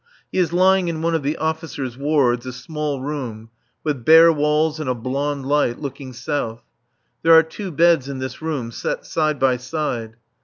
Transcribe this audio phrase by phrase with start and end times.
[0.31, 3.51] He is lying in one of the officers' wards, a small room,
[3.83, 6.63] with bare walls and a blond light, looking south.
[7.21, 10.15] There are two beds in this room, set side by side.